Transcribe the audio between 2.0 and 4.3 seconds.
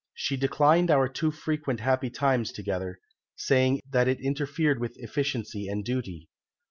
times together, saying that it